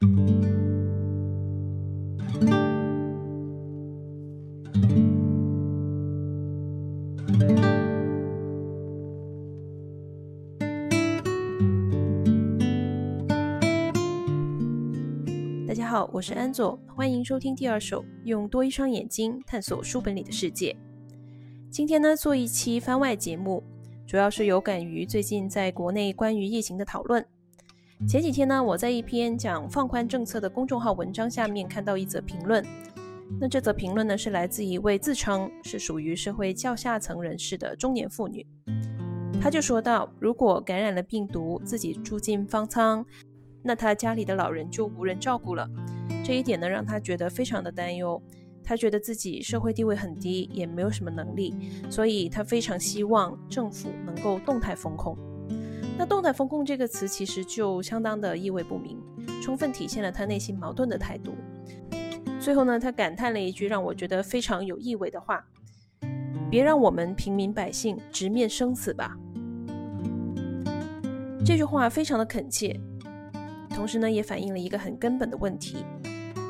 [0.00, 0.06] 大
[15.74, 20.76] 家好，我是安佐，欢迎收听第二首，用多一双眼睛探索书本里的世界。
[21.70, 23.64] 今天呢，做一期番外节目，
[24.06, 27.26] 主要是有感于最近在国内关于疫情的讨论。
[28.06, 32.64] 前几天呢，我在一篇讲放宽政策的公众号文章下面看到一则评论。
[33.40, 38.46] 那这则评论呢，是来自一位自称是属于社会较下层人士的中年妇女。
[39.40, 43.04] 她就说到，如果感染了病毒，自己住进方舱，
[43.62, 45.68] 那她家里的老人就无人照顾了。
[46.24, 48.22] 这一点呢，让她觉得非常的担忧。
[48.62, 51.52] 她觉得自己社会地位很低，也没有什么能力，
[51.90, 55.18] 所以她非常希望政府能够动态风控。
[55.98, 58.96] 那“动态风控”这个词其实就相当的意味不明，
[59.42, 61.34] 充分体现了他内心矛盾的态度。
[62.38, 65.44] 最后呢，他感叹了一句让我觉得非常有意味的话
[66.48, 69.16] ：“别让我们平民百姓直面生死吧。”
[71.44, 72.78] 这句话非常的恳切，
[73.70, 75.84] 同时呢，也反映了一个很根本的问题。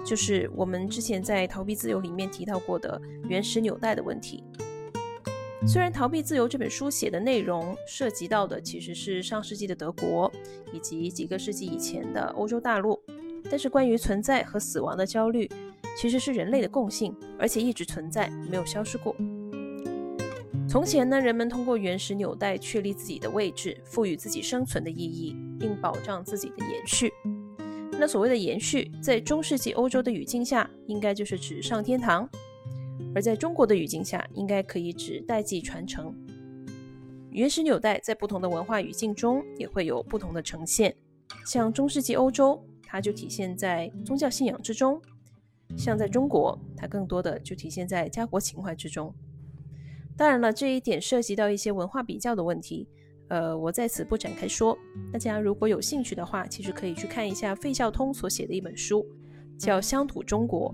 [0.05, 4.45] 就是我们之前在《逃避自由》里面提到过的原始纽带的问题。
[5.67, 10.33] 虽然《逃避自由》这本书写的内容涉及到的其实是上世纪的德国
[10.73, 12.99] 以及几个世纪以前的欧洲大陆，
[13.51, 15.51] 但是关于存在和死亡的焦虑
[15.97, 19.15] 其实是人类的共性，而且一直存在，没有消失过。
[20.69, 27.13] 从前呢，人们通过原始纽带确立自己的位置，赋予自己生存的意义，并保障自己的延续。
[27.99, 32.29] 那所谓的延续，在中世纪欧洲的语境下，应该就是指上天堂；
[33.19, 36.15] 而在中国的语境下，应该可以指代际传承。
[37.33, 40.95] 原始纽带在不同的文化语境中也会有不同的呈现。
[41.45, 45.01] 像中世纪欧洲，它就体现在宗教信仰之中；
[45.77, 49.13] 像在中国，它更多的就体现在家国情怀之中。
[50.17, 52.87] 当然了，这一点涉及到一些文化比较的问题。
[53.31, 54.79] 呃，我在此不展开说。
[55.13, 59.05] 大家如果有兴趣的话，其实可以去看一下费孝通所写的一本书，
[59.59, 60.73] 叫《乡土中国》。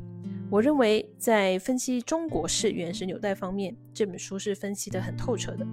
[0.54, 5.66] 我认为在分析中国式原始纽带方面，这本书是分析的很透彻的。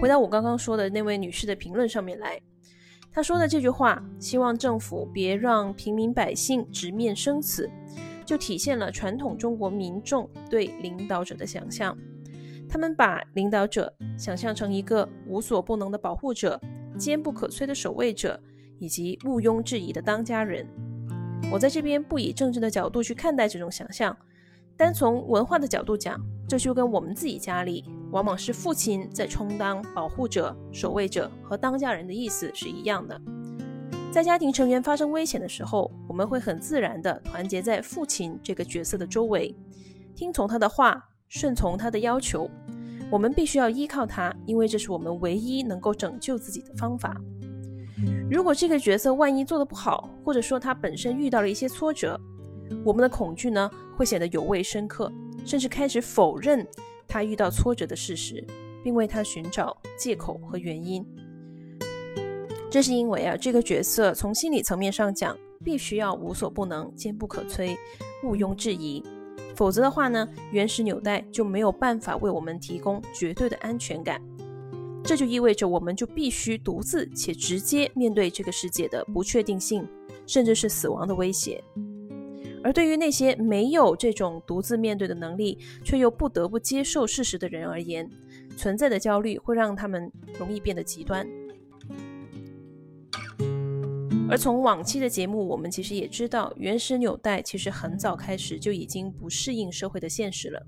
[0.00, 2.40] 回到我刚刚说的那位女士的评论上面来，
[3.10, 7.68] 她说的这句话，希望政府别让平民百姓直面生死，
[8.24, 11.98] 就体现了传统中国民众对领导者的想象。
[12.68, 16.60] 他们把领导者想象成一个无所不能的保护者、
[16.96, 18.40] 坚不可摧的守卫者，
[18.78, 20.64] 以及毋庸置疑的当家人。
[21.50, 24.16] 我在这边不以政治的角度去看待这种想象，
[24.76, 33.20] 单从文化的角度讲，这就跟我们自己家里往往是父亲在充当保护者、守卫者和当家人的意思是一样的。
[34.10, 39.54] 在家庭成员发生危险的时候，我们会很自然地团结在父亲这个角色的周围，
[40.14, 41.10] 听从他的话。
[41.28, 42.48] 顺从他的要求，
[43.10, 47.20] 我们必须要依靠他，因为这是我们唯一能够拯救自己的方法。
[48.30, 52.20] 如果这个角色万一做得不好，或者说他本身遇到了一些挫折，
[52.84, 55.10] 我们的恐惧呢会显得尤为深刻，
[55.44, 56.66] 甚至开始否认
[57.08, 58.44] 他遇到挫折的事实，
[58.84, 61.06] 并为他寻找借口和原因。
[62.68, 67.76] 这是因为啊，这个角色从心理层面上讲，必须要无所不能、坚不可摧、
[68.22, 69.02] 毋庸置疑。
[69.54, 74.20] 否则的话呢，原始纽带就没有办法为我们提供绝对的安全感。
[75.06, 79.86] 这就意味着我们就必须独自且直接面对这个世界的不确定性，
[80.26, 81.62] 甚至是死亡的威胁。
[82.64, 88.10] 而对于那些没有这种独自面对的能力，却又不得不接受事实的人而言，
[88.56, 91.24] 存在的焦虑会让他们容易变得极端。
[94.28, 100.66] 而从往期的节目，我们其实也知道，原始纽带其实很早开始就已经不适应社会的现实了。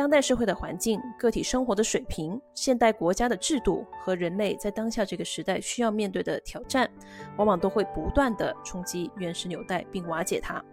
[0.00, 6.90] 当代社会的环境、个体生活的水平、现代国家的制度和人类在当下这个时代需要面对的挑战，
[7.36, 10.64] 往往都会不断的冲击原始纽带并瓦解它。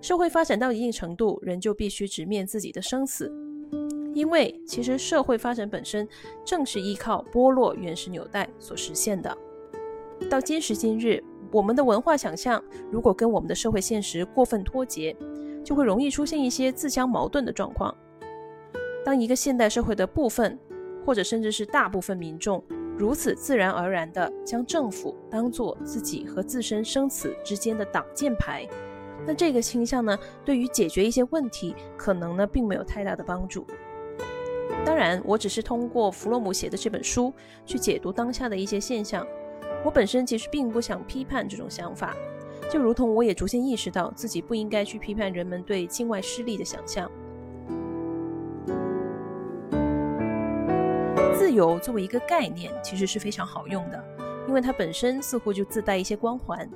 [0.00, 3.28] 社会发展到一定程度，人就必须直面自己的生死，
[4.14, 6.08] 因为其实社会发展本身
[6.44, 9.36] 正是依靠剥落原始纽带所实现的。
[10.30, 11.20] 到今时今日，
[11.50, 15.16] 我们的文化想象如果跟我们的社会现实过分脱节，
[15.64, 17.92] 就会容易出现一些自相矛盾的状况。
[19.08, 20.58] 当一个现代社会的部分，
[21.02, 22.62] 或者甚至是大部分民众，
[22.98, 28.68] 如此自然而然地将政府当做自己和自身生死之间的挡箭牌，
[29.26, 33.66] 那这个倾向呢，对于解决一些问题，可能呢，并没有太大的帮助。
[34.84, 37.32] 当然，我只是通过弗洛姆写的这本书
[37.64, 39.26] 去解读当下的一些现象。
[39.86, 42.14] 我本身其实并不想批判这种想法，
[42.70, 47.10] 就如同我也逐渐意识到自己不应该去批判人们对境外势力的想象。
[51.48, 54.04] 自由作为一个概念，其实是非常好用的，
[54.46, 56.68] 因为它本身似乎就自带一些光环，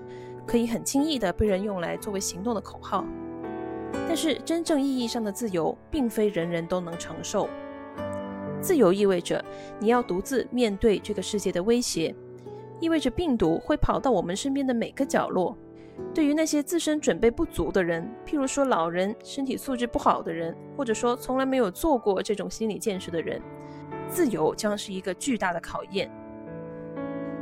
[0.46, 3.04] 可以很轻易的被人用来作为行动的口号。
[4.08, 7.50] 但是，真正意义上的自由，并非人人都能承受。
[8.62, 9.44] 自由意味着
[9.78, 12.14] 你要独自面对这个世界的威胁，
[12.80, 15.54] 意味着病毒会跑到我们身边的每个角落。
[16.14, 23.38] 对于那些自身准备不足的人，譬如说老人、身体素质不好的人，或者说从来没有做过这种心理建设的人，
[24.12, 26.10] 自由将是一个巨大的考验。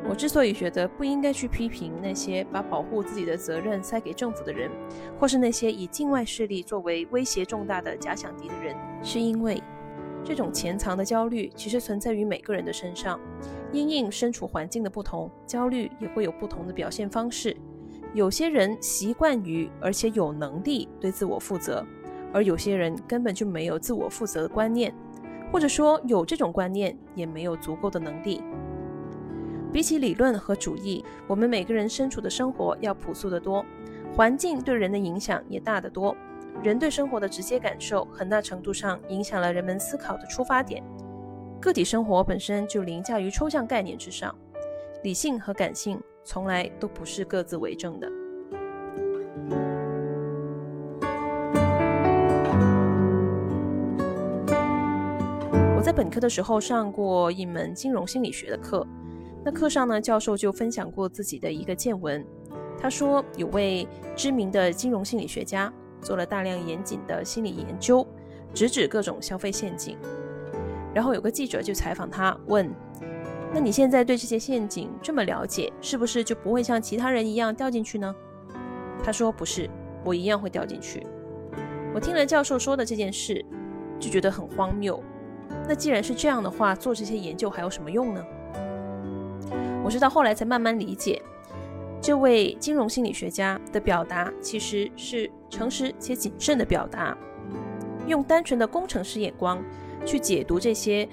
[0.08, 4.70] 我之所以觉得不应该去批评那些把保护自己的责任塞给政府的人，
[5.18, 9.62] 或是那些以境外势力作为威胁重大的假想敌的人，是因为
[10.24, 13.20] 这种潜藏的焦虑其实存在于每个人的身上。
[13.72, 17.56] 因应身处环境的不同，焦虑也会有不同的表现方式。
[18.12, 21.86] 有些人习惯于而且有能力对自我负责，
[22.32, 24.92] 而有些人根本就没有自我负责的观念，
[25.52, 28.42] 或者说有这种观念也没有足够的能力。
[29.72, 33.64] 比起理论和主义，我们每个人身处的生活要朴素得多，
[34.16, 36.16] 环境对人的影响也大得多。
[36.62, 40.82] 人对生活的直接感受，很大程度上影响了人们思考的出发点。
[41.60, 44.34] 个体生活本身就凌驾于抽象概念之上，
[45.04, 48.10] 理性和感性从来都不是各自为政的。
[55.90, 58.86] 在本科的时候上过一门金融心理学的课。
[59.44, 62.24] 那课上呢，教授就分享过自己的一个见闻。
[62.80, 68.06] 他说，有位知名的金融心理学家做了大量严谨的心理研究，
[68.54, 69.98] 直指各种消费陷阱。
[70.94, 72.72] 然后有个记者就采访他，问
[73.52, 78.14] ：“那你现在对这些陷阱这么了解，是不是就不会像其他人一样掉进去呢？”
[79.02, 79.68] 他说：“不是，
[80.04, 81.04] 我一样会掉进去。”
[81.92, 83.44] 我听了教授说的这件事，
[83.98, 85.02] 就觉得很荒谬。
[85.68, 88.24] 那既然是这样的话，做这些研究还有什么用呢？
[89.84, 91.22] 我直到后来才慢慢理解，
[92.00, 97.16] 这位金融心理学家的表达其实是诚实且谨慎的表达，
[98.06, 99.62] 用单纯的工程师眼光
[100.04, 101.08] 去解读这些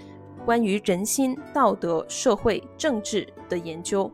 [0.46, 4.12] 关于人心、道德、社会、政治的研究，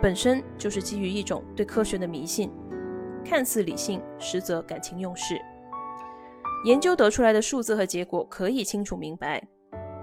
[0.00, 2.50] 本身就是基于一种对科学的迷信，
[3.24, 5.38] 看似理性，实则感情用事。
[6.64, 9.42] 研究得出来的数字和结果可以清楚明白。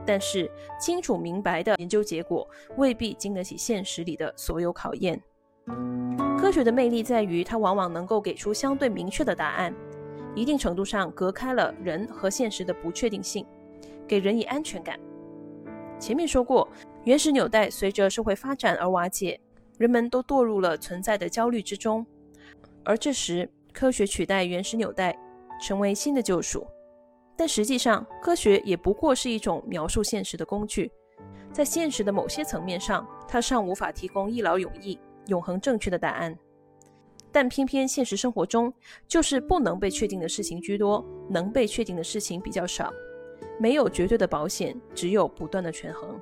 [0.06, 0.50] 但是
[0.80, 2.48] 清楚明白的研究结果
[2.78, 5.22] 未必经得起现实里的所有考验。
[6.38, 9.74] 科学的魅力在于，它往往能够给出相对明确的答案，
[10.36, 13.46] 一定程度上隔开了人和现实的不确定性，
[14.08, 15.00] 给人以安全感。
[16.00, 16.68] 前面说过，
[17.06, 19.40] 原始纽带随着社会发展而瓦解，
[19.80, 22.06] 人们都堕入了存在的焦虑之中，
[22.84, 25.18] 而这时科学取代原始纽带，
[25.62, 26.68] 成为新的救赎。
[27.38, 30.92] 但实际上，科学也不过是一种描述现实的工具，
[31.52, 34.98] 在现实的某些层面上，它尚无法提供一劳永逸、
[35.28, 36.38] 永恒正确的答案。
[37.32, 38.74] 但偏偏现实生活中，
[39.08, 42.92] 就是不能被确定的事情居多，能被确定的事情比较少。
[43.60, 46.18] 没有绝对的保险，只有不断的权衡。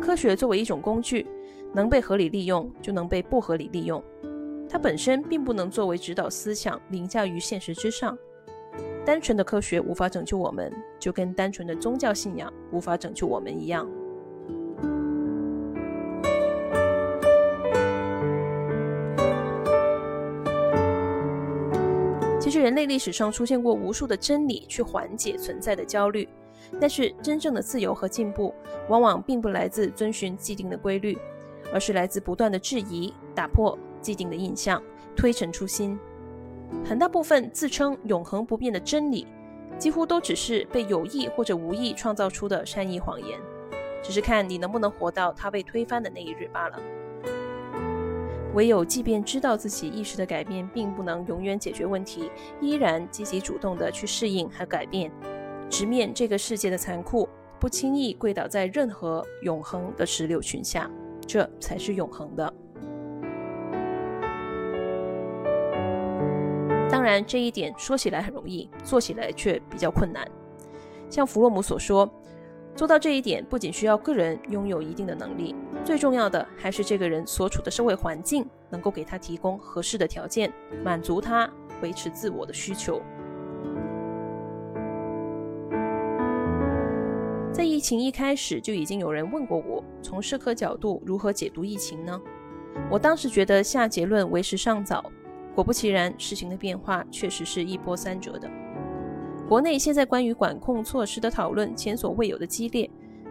[0.00, 1.26] 科学作为一种工具，
[1.74, 4.02] 能被合理利用，就能被不合理利用。
[4.68, 8.16] 它本身并不能作为指导思想凌驾于现实之上。
[9.04, 13.88] 单纯的科学无法拯救我们，就跟单纯的宗教信仰无法拯救我们一样。
[22.38, 26.28] 其实，人类历史上出现过无数的真理去缓解存在的焦虑，
[26.78, 28.54] 但是真正的自由和进步，
[28.88, 31.16] 往往并不来自遵循既定的规律，
[31.72, 34.82] 而是来自不断的质疑、打破既定的印象、
[35.16, 35.98] 推陈出新。
[36.84, 39.26] 很大部分自称永恒不变的真理，
[39.78, 43.38] 几乎都只是被有意或者无意创造出的善意谎言，
[44.02, 46.78] 只是看你能不能活到它被推翻的那一日罢了。
[48.54, 55.10] 唯有即便知道自己意识的改变并不能永远解决问题，依然积极主动地去适应和改变，
[55.70, 57.26] 直面这个世界的残酷，
[57.58, 60.90] 不轻易跪倒在任何永恒的石榴裙下，
[61.26, 62.52] 这才是永恒的。
[67.02, 70.24] 当然，这一点说起来很容易，做起来却比较困难。
[71.10, 72.08] 像弗洛姆所说，
[72.76, 75.52] 做到这一点不仅需要个人拥有一定的能力，
[75.84, 80.52] 最重要的还是这个人所处的社会环境能够给他提供合适的条件，
[80.84, 81.50] 满足他
[81.82, 83.02] 维持自我的需求。
[87.52, 92.22] 在疫情一开始就已经有人问过我，从社科角度如何解读疫情呢？
[92.88, 95.10] 我当时觉得下结论为时尚早，
[95.54, 98.50] 果不其然，事情的变化确实是一波三折的。
[99.48, 102.90] 国内现在关于管控措施的讨论前所未有的激烈，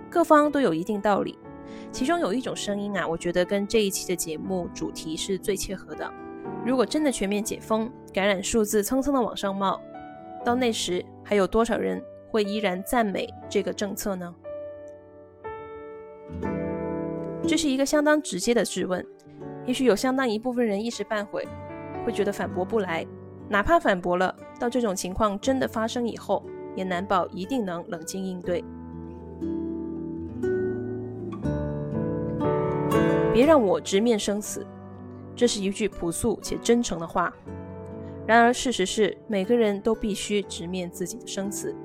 [0.10, 1.38] 各方都有一定道理。
[1.92, 6.12] 其中有一种声音啊，我觉得跟这一期的节目主题是最切合的。
[6.66, 9.80] 如果真的全面解封，感染数字蹭蹭的往上冒，
[10.46, 12.00] 到那时还有多少人
[12.30, 14.36] 会依然赞美这个政策呢？
[17.48, 19.04] 这是一个相当直接的质问。
[19.66, 21.48] 也许有相当一部分人一时半会
[22.06, 23.06] 会觉得反驳不来，
[23.50, 26.44] 哪怕反驳了，到这种情况真的发生以后，
[26.76, 28.64] 也难保一定能冷静应对。
[33.34, 34.66] 别让我直面生死，
[35.36, 37.34] 这是一句朴素且真诚的话。
[38.28, 41.76] 然而，事实是每个人都必须直面自己的生死。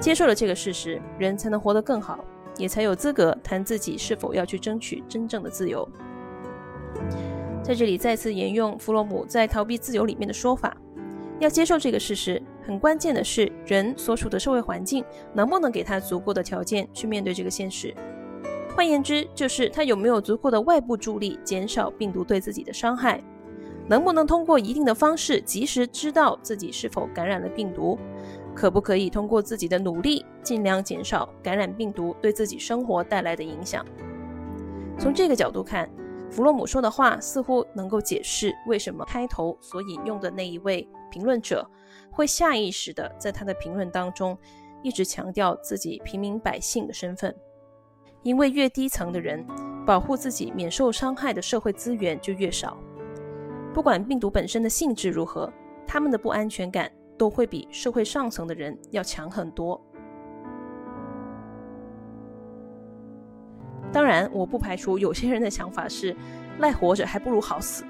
[0.00, 2.24] 接受了这个事实，人才能活得更好，
[2.56, 5.86] 也才有资格谈自己是否要去争取真正的自由。
[7.66, 10.76] 在这里再次沿用弗洛姆在《逃避自由》里面的说法：
[11.40, 15.04] 要接受这个事实，很关键的是人所处的社会环境
[15.34, 17.92] 能不能给他足够的条件去面对这个现实。
[18.76, 23.20] 换言之，就是他有没有足够的外部助力，减少病毒对自己的伤害，
[23.88, 27.98] 能不能通过一定的方式及时知道自己是否感染了病毒，
[28.54, 33.84] 可不可以通过自己的努力尽量减少感染病毒对自己生活带来的影响。
[35.00, 35.90] 从这个角度看，
[36.30, 41.68] 弗洛姆说的话似乎能够解释为什么开头所引用的那一位评论者
[42.10, 44.36] 会下意识的在他的评论当中
[44.82, 47.34] 一直强调自己平民百姓的身份。
[48.22, 49.46] 因为越低层的人
[49.86, 52.76] 保护自己免受伤害的社会资源就越少，
[53.72, 55.48] 不管病毒本身的性质如何，
[55.86, 59.80] 他们的不安全感都会比社会上层的人要强很多。
[63.96, 66.14] 当然，我不排除有些人的想法是
[66.58, 67.82] 赖活着还不如好死。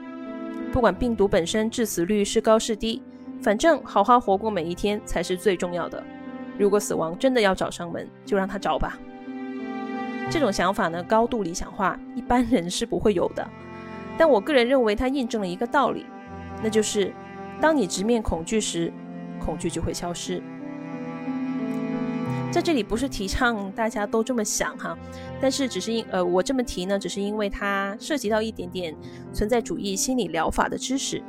[0.73, 3.03] 不管病毒本身致死率是高是低，
[3.43, 6.01] 反正好好活过每一天才是最重要的。
[6.57, 8.97] 如果死亡真的要找上门，就让他找吧。
[10.31, 13.45] 这种想法呢，高度理想化，一般人是不会有的。
[14.17, 16.07] 但我个人认为，它印证了一个道理，
[16.63, 17.13] 那就是，
[17.61, 18.93] 当你直面恐惧时，
[19.41, 20.41] 恐惧就会消失。
[22.57, 24.97] 在这里不是提倡大家都这么想哈，
[25.39, 28.97] 但是只是因呃，我这么提呢，只是因为它涉及到一点点
[29.31, 31.23] 存在主义心理疗法的知识。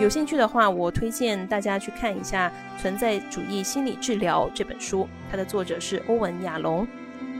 [0.00, 2.52] 有兴趣的话，我推荐大家去看一下
[2.82, 6.84] 《存在主义心理治疗》这本书，它的作者是欧文·亚龙。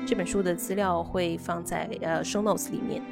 [0.07, 3.03] 这本书的资料会放在呃 show notes 里面。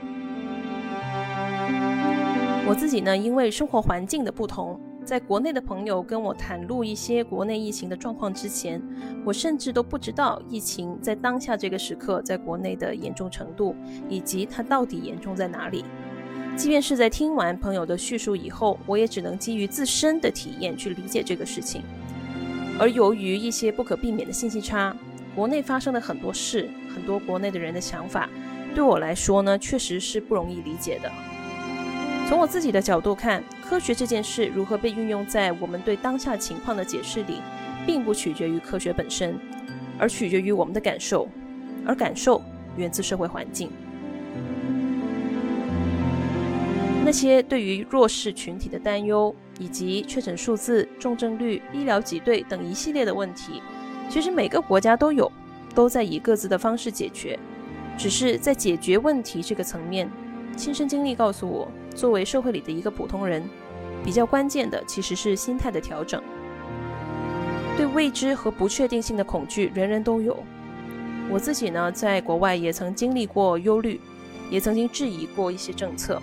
[2.68, 8.78] 我自己呢，因为生活环境的不同，在国内的朋友跟我袒露一些国内疫情的状况之前，
[9.24, 13.74] 我甚至都不知道疫情在当下这个时刻在国内的严重程度，
[14.06, 15.82] 以及它到底严重在哪里。
[16.58, 21.80] 即便是在听完朋友的叙述以后，我也只能基于自身的体验去理解这个事情。
[22.78, 24.94] 而由于一些不可避免的信息差。
[25.34, 28.28] 国内发生的很多事，很多国内的人的想法，
[28.74, 31.10] 对我来说呢，确实是不容易理解的。
[32.28, 37.40] 从我自己的角度看，科学这件事如何被运用在我们对当下情况的解释里，
[37.86, 39.34] 并不取决于科学本身，
[39.98, 41.26] 而取决于我们的感受，
[41.86, 42.42] 而感受
[42.76, 43.70] 源自社会环境。
[47.02, 53.62] 那些对于弱势群体的担忧，以及确诊数字、重症率、医疗挤兑等一系列的问题。
[54.10, 55.32] 其实每个国家都有，
[55.74, 57.38] 都在以各自的方式解决。
[57.96, 60.10] 只是在解决问题这个层面，
[60.54, 61.66] 亲身经历告诉我，
[61.98, 63.42] 作为社会里的一个普通人，
[64.04, 66.22] 比较关键的其实是心态的调整。
[67.76, 70.38] 对未知和不确定性的恐惧，人人都有。
[71.28, 74.00] 我自己呢，在国外也曾经历过忧虑，
[74.48, 76.22] 也曾经质疑过一些政策。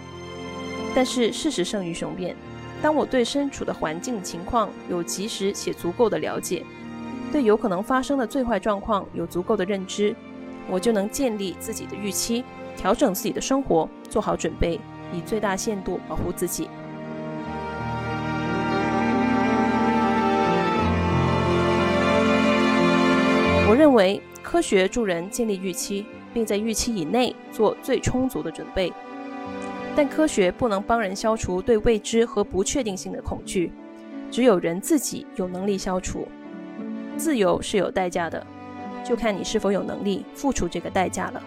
[0.96, 2.34] 但是事实胜于雄辩，
[2.82, 6.64] 当我对身处的环境情况有及时且足够的了解。
[7.34, 10.16] 对有可能发生的最坏状况有足够的认知，
[10.70, 12.46] 我就能建立自己的预期，
[12.78, 14.80] 调整自己的生活，做好准备，
[15.14, 16.70] 以最大限度保护自己。
[23.68, 28.94] 我认为科学助人建立预期，并在预期以内做最充足的准备，
[29.96, 33.72] 但科学不能帮人消除对未知和不确定性的恐惧，
[34.32, 36.28] 只有人自己有能力消除。
[37.18, 38.46] 自由是有代价的，
[39.04, 41.42] 就看你是否有能力付出这个代价了。